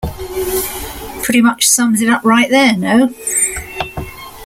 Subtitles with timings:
[1.21, 3.13] Pretty much sums it up right there, no?